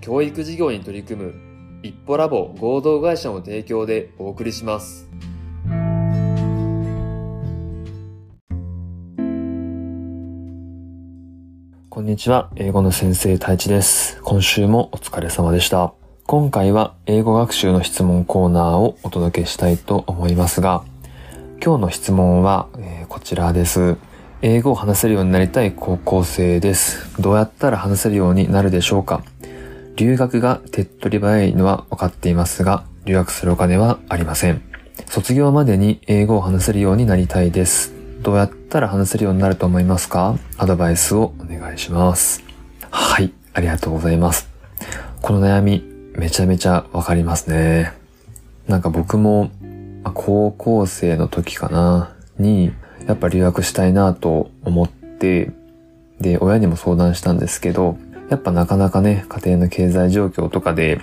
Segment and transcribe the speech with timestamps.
[0.00, 1.34] 教育事業に取り組む
[1.82, 5.08] 一歩ラボ合同会社の提供でお送りします。
[11.90, 14.20] こんにちは、英語の先生太一です。
[14.22, 15.92] 今週もお疲れ様でした。
[16.26, 20.84] 今回は英語学習の質問コーナーをお届けしたいと思いますが、
[21.62, 23.96] 今日の質問は、えー、こちらです。
[24.42, 27.20] 英語を話せるようになりたい高校生です。
[27.20, 29.24] どうやったら話せるようになるでしょうか？
[29.98, 34.62] 留学が手っ取り早いのは分かっていますが、留学するお金はありません。
[35.06, 37.92] 卒業までに英語を話せるようになりたいです。
[38.22, 40.36] どうやったら話せるようになると思いますか？
[40.56, 42.44] アドバイスをお願いします。
[42.92, 44.48] はい、ありがとうございます。
[45.20, 45.82] この悩み、
[46.14, 47.92] めちゃめちゃわかりますね。
[48.68, 49.50] なんか僕も、
[50.14, 52.70] 高校生の時かな、に、
[53.08, 55.50] やっぱ留学したいなと思って、
[56.20, 57.98] で、親にも相談したんですけど、
[58.30, 61.00] やっぱなかなかね、家庭の経済状況とかで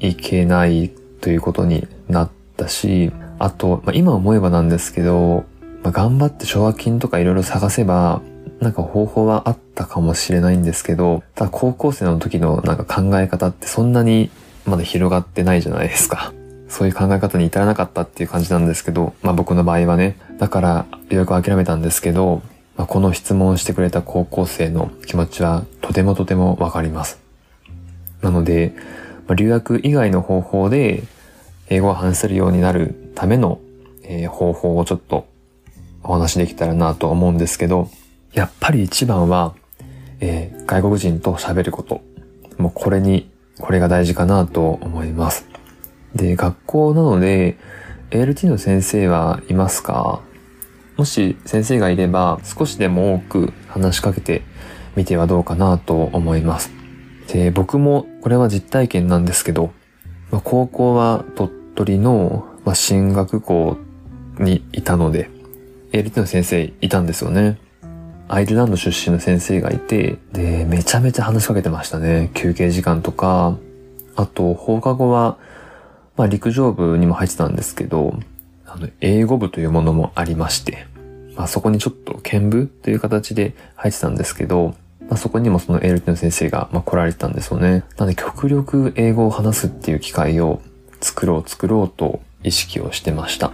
[0.00, 0.90] いけない
[1.20, 5.44] ということになったし、あと、まあ、今思えばなんですけど、
[5.82, 8.22] まあ、頑張って奨学金とかいろいろ探せば、
[8.60, 14.30] なんか方法はあったかもしれないんですけど、ただ高校生の時のなんか考え方ってそんなに
[14.64, 16.32] まだ広がってないじゃないですか。
[16.68, 20.16] そういう考え方に至らなかったっていう感じなんですけど、まあ僕の場合はね。
[20.38, 22.42] だから、予約を諦めたんですけど、
[22.76, 27.18] まあ、この質問をしてくれた高校生の気持ちはとてもとてもわかります。
[28.20, 28.74] なので、
[29.26, 31.02] まあ、留学以外の方法で
[31.68, 33.60] 英語を話せるようになるための、
[34.02, 35.26] えー、方法をちょっと
[36.02, 37.90] お話できたらなと思うんですけど、
[38.32, 39.54] やっぱり一番は、
[40.20, 42.02] えー、外国人と喋ること。
[42.58, 45.46] もうこれに、これが大事かなと思います。
[46.14, 47.58] で、学校なので、
[48.10, 50.20] LT の先生はいますか？
[50.96, 54.42] もし先生がいれば少しでも多く話しかけて
[54.96, 56.70] みてはどうかなと思います。
[57.28, 59.72] で、僕もこれは実体験なんですけど、
[60.30, 63.76] まあ、高校は鳥取の、まあ、進学校
[64.38, 65.30] にいたので、
[65.92, 67.58] ALT の先生いたんですよね。
[68.28, 72.30] アイルランド出身の先生がいて、で、めちゃめちゃ話しかけてましたね。
[72.34, 73.56] 休憩時間とか、
[74.16, 75.38] あと放課後は、
[76.16, 78.18] まあ陸上部にも入ってたんですけど、
[78.76, 80.86] の、英語部というものもありまして、
[81.36, 84.74] まあそこにちょっと見部という形で入ってたんですけど、
[85.08, 87.84] まあそこにもその ALT の先生が、ま、来られてたんですよね。
[87.96, 90.60] なので極力英語を話すっていう機会を
[91.00, 93.52] 作ろう作ろうと意識をしてました。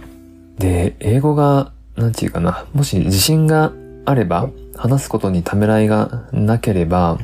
[0.57, 3.73] で、英語が、なんていうかな、もし自信が
[4.05, 7.19] あれば、話すことにためらいがなければ、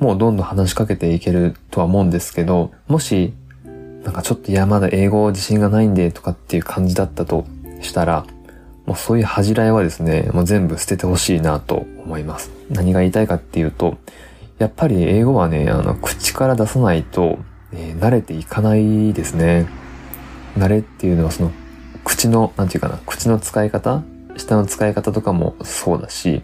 [0.00, 3.32] もうどんどん話しかけていけるとは思うんですけど、もし
[4.04, 7.46] なんかちょっといやまだ英語自信がないんでとかっていう感じだったと
[7.80, 8.26] したら、
[8.86, 12.50] もうそういう恥じらいはですね、もう全部捨ててほしいなと思います。
[12.70, 13.98] 何が言いたいかっていうと、
[14.58, 17.38] やっぱり英語はね、あの、口から出さないと、
[17.72, 19.66] えー、慣れていかないですね。
[20.56, 21.52] 慣れっていうのはその、
[22.04, 24.02] 口の、なんていうかな、口の使い方
[24.38, 26.42] 舌の使い方とかもそうだし、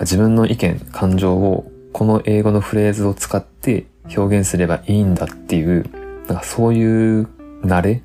[0.00, 5.88] 自分の意見、感情をこの英語のフレーズを使って表現すればいいんだっていう
[6.28, 7.28] なんかそういう
[7.62, 8.02] 慣れ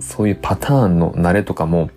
[0.00, 1.90] そういうパターンの慣れとかも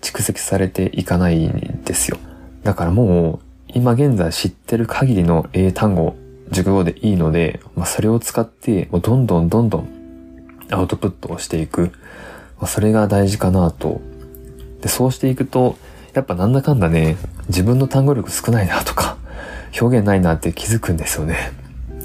[0.00, 2.18] 蓄積されていかないんですよ。
[2.64, 6.16] だからもう今現在知ってる限りの英単語、
[6.50, 9.88] 熟語でいいので、まあ、それを使ってもうどんどんどんどん
[10.70, 11.92] アウトプットをしていく。
[12.58, 14.00] まあ、それが大事かなと。
[14.82, 15.76] で、そうしていくと、
[16.12, 17.16] やっぱなんだかんだね、
[17.48, 19.16] 自分の単語力少ないなとか、
[19.80, 21.52] 表現ないなって気づくんですよね。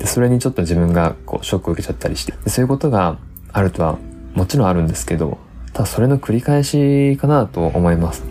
[0.05, 3.17] で、それにちょっと自分がこうショックを受けちゃったりしてで、そういうことが
[3.51, 3.97] あるとは
[4.35, 5.39] もちろんあるんですけど、
[5.73, 8.23] ただそれの繰り返しかなと思います。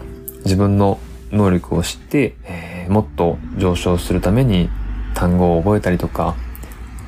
[0.44, 1.00] 自分の
[1.32, 4.70] 能力を知って、えー、もっと上昇するために
[5.14, 6.36] 単語を覚えたりとか、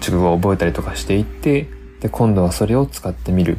[0.00, 1.68] 熟語を覚えたりとかしていって、
[2.00, 3.58] で、今度はそれを使ってみる。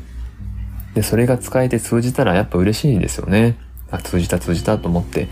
[0.94, 3.56] で、それが使えて通じたらやっぱ嬉しいですよね。
[3.92, 5.30] あ、通じた通じたと思って、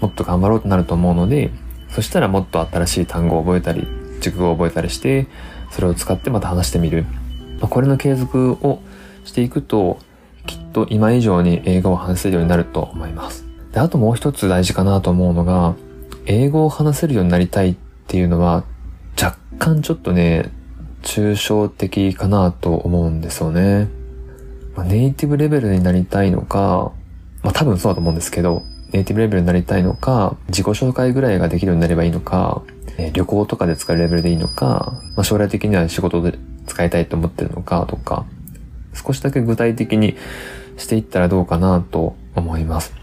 [0.00, 1.50] もっと頑張ろうとなると思うので、
[1.88, 5.26] そしたらもっと新しい単語を覚えたり、熟語を覚えたりして、
[5.70, 7.04] それを使ってまた話してみる。
[7.60, 8.80] まあ、これの継続を
[9.24, 9.98] していくと、
[10.46, 13.44] きっと今以上に英語を話せるようになると思います。
[13.72, 15.74] で、あともう一つ大事かなと思うのが、
[16.26, 17.76] 英語を話せるようになりたいっ
[18.06, 18.64] ていうのは、
[19.20, 20.50] 若干ちょっとね、
[21.02, 23.88] 抽象的かなと思うんですよね。
[24.74, 26.92] まあ、ネイティブレベルになりたいのか、
[27.42, 28.62] まあ多分そうだと思うんですけど、
[28.92, 32.62] ネイティブレベルになりたいのか、自己紹介ぐらいができるようになればいいのか、
[32.98, 38.24] え、旅行とかで使えるレベルでいいのか、まあ、将来的には仕事で使いたいと思ってるのかとか、
[38.94, 40.16] 少しだけ具体的に
[40.76, 42.94] していったらどうかなと思います。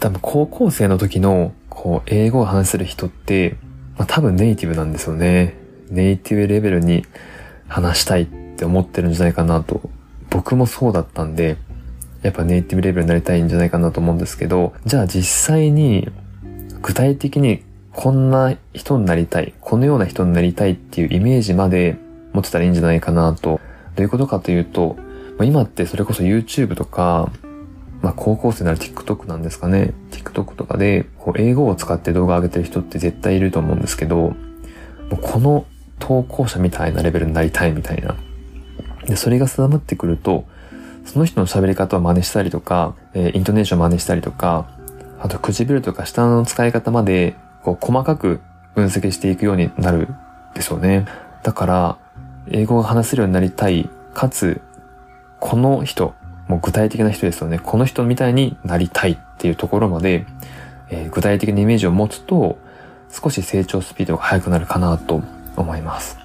[0.00, 3.56] 多分高校生の時の、こう、英語を話せる人って、
[3.96, 5.56] まあ、多分ネイティブなんですよね。
[5.90, 7.04] ネイティブレベルに
[7.68, 9.80] 話したいって思ってるんじゃないかなと。
[10.30, 11.56] 僕もそうだったんで、
[12.22, 16.08] やっぱネイティブレベルになりたいんじゃないかなと思うんですけど、じゃあ実際に
[16.80, 17.62] 具体的に
[17.94, 21.96] こんな人になりたい、このような人になりたいっていうイメージまで
[22.32, 23.60] 持ってたらいいんじゃないかなと。
[23.94, 24.96] どういうことかというと、
[25.38, 27.30] まあ、今ってそれこそ YouTube とか、
[28.00, 29.92] まあ高校生なら TikTok なんですかね。
[30.10, 34.34] TikTok とかで、こう英語を使って動画上げてる人って絶対いると思うんですけど、も
[35.12, 35.66] うこの
[35.98, 38.16] 投稿者みたいなレベルになりたいみたいな。
[39.06, 40.46] で、それが定まってくると、
[41.04, 44.68] その人の喋り方を真似したりとか、えー、イントネーションを真似したりとか、
[45.20, 48.40] あと唇とか舌の使い方まで、こう細かく
[48.74, 50.08] 分析していくようになる
[50.54, 51.06] でしょうね。
[51.42, 51.98] だから、
[52.50, 54.60] 英語が話せるようになりたい、かつ、
[55.40, 56.14] この人、
[56.48, 57.58] もう具体的な人ですよね。
[57.58, 60.26] この人みたいになりたいっていうところまで、
[60.90, 62.58] えー、具体的なイメージを持つと、
[63.10, 65.22] 少し成長スピードが速くなるかなと
[65.56, 66.18] 思います。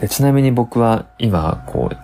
[0.00, 1.96] でちなみに僕は今、こう、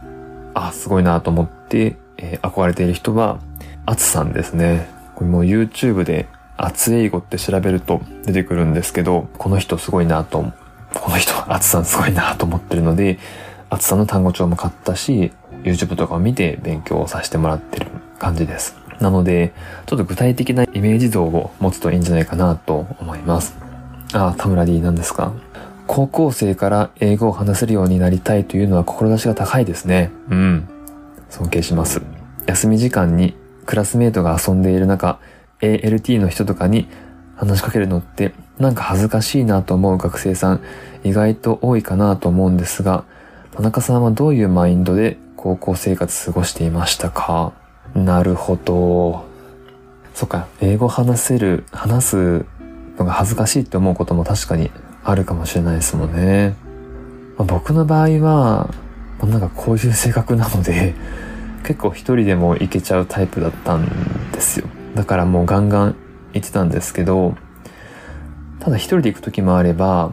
[0.55, 3.39] あ、すごいなと思って、えー、憧れている人は、
[3.87, 4.89] アツさんですね。
[5.15, 6.29] これもう YouTube で、
[6.63, 10.45] アツ英語って調べると出てくるんですけど、この人すごいなと、
[10.95, 13.19] この人、アツさんすごいなと思ってるので、
[13.71, 17.87] アツさんの単語帳も買ったし、YouTube とかを見て勉強をさせてもらってる
[18.19, 18.77] 感じです。
[19.01, 19.53] なので、
[19.87, 23.57] ちょっと具体的なイメージ像を持つといいんじゃないかなと思います。
[24.13, 25.33] あ、田村 D なんですか？
[25.87, 30.11] 高校生から英語を話せるようになりたいというのは志が高いですね。
[30.29, 30.69] うん。
[31.31, 32.03] 尊敬します。
[32.47, 33.35] 休み時間に
[33.67, 35.19] クラスメートが遊んでいる中、
[35.61, 36.89] ALT の人とかに
[37.37, 40.61] 話しかけるのってなんか恥ずかしいなと思う学生さん
[41.05, 43.05] 意外と多いかなと思うんですが、
[43.53, 47.53] 田中さんはどういうマインドで高校生活過ごしていましたか？
[47.95, 49.25] なるほど。
[50.15, 52.45] そっか、英語話せる、話す
[52.99, 54.71] のが恥ずかしいって思うことも確かに
[55.03, 56.55] あるかもしれないですもんね。
[57.39, 58.69] まあ、僕の場合は、
[59.19, 60.95] まあ、なんかこういう性格なので、
[61.63, 63.87] 結構一人でも行けちゃうタイプだったん
[64.33, 64.67] ですよ。
[64.95, 65.97] だからもうガンガン
[66.33, 67.35] 行ってたんですけど、
[68.59, 70.13] ただ一人で行く時もあれば、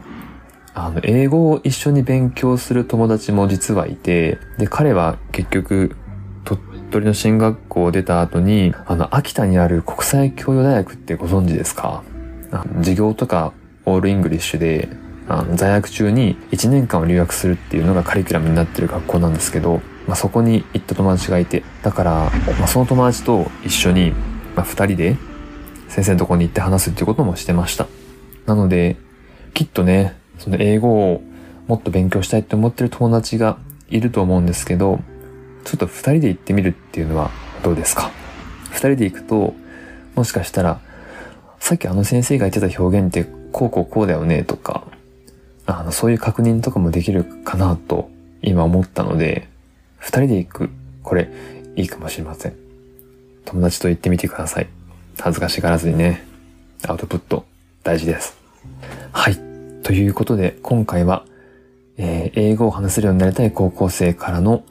[0.74, 5.96] あの、英語を一緒に勉強する友達も実はいて、で、彼は結局、
[6.44, 6.60] 鳥
[6.90, 12.02] 取の進学校を出た後に、あの、秋田にある国際教養大学ってご存知ですか？
[12.78, 13.52] 授業とか
[13.84, 14.88] オールイングリッシュで、
[15.28, 24.14] あの在学中に1年間を留学するっていうのがカリキュラムになってる学校なんですけど、まあ、そこに行った友達がいて、だから、まあ、その友達と一緒に、
[24.58, 25.16] まあ、2人で
[25.86, 27.86] 先生のとこに行って話すっていうこともしてました。
[28.44, 28.96] なので、
[29.54, 31.22] きっとね、その英語を
[31.68, 33.56] もっと勉強したいって思ってる友達が
[33.88, 34.98] いると思うんですけど、
[35.62, 37.30] ちょっと2人で行ってみるっていうのは
[37.62, 38.10] どうですか
[38.72, 39.54] ?2 人で行くと、
[40.16, 40.80] もしかしたら、
[41.60, 44.88] さっきあの先生が言ってた表現ってこうこうこうだよねとか、
[45.66, 48.10] あの、そういう確認とかもできるかなと
[48.42, 49.48] 今思ったので、
[49.98, 50.70] 二人で行く。
[51.04, 51.30] これ、
[51.76, 52.67] いいかもしれません。
[53.48, 54.68] 友達と行ってみてください。
[55.18, 56.24] 恥ずかしがらずにね、
[56.86, 57.46] アウトプット
[57.82, 58.36] 大事です。
[59.12, 59.36] はい。
[59.82, 61.24] ということで、今回は、
[61.96, 64.64] えー、英語を話せるようになりたい高校生からの、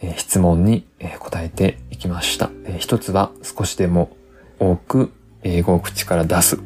[0.00, 2.50] えー、質問に、えー、答えていきました。
[2.64, 4.16] え一つは少しでも
[4.58, 6.58] 多く英語を口から出す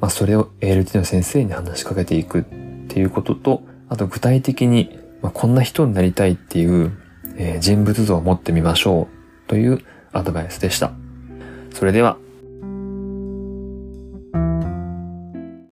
[0.00, 2.42] まあ、それを ALT の先生に話しかけていくっ
[2.88, 6.92] ていうことと、あと具体的に、まあ、こんな人になりたいっていう、
[7.36, 9.08] えー、人物像を持ってみましょ
[9.46, 9.82] うという
[10.12, 10.92] アドバイスでした。
[11.76, 12.16] それでは。